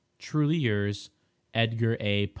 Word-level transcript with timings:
Truly 0.17 0.57
yours, 0.57 1.09
EDGAR 1.53 1.97
A. 2.01 2.29